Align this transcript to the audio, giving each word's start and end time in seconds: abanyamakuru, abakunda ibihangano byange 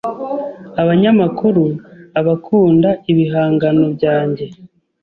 abanyamakuru, 0.81 1.63
abakunda 2.19 2.89
ibihangano 3.11 3.85
byange 3.95 4.45